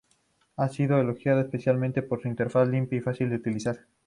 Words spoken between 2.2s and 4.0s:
su interfaz limpia y fácil de utilizar.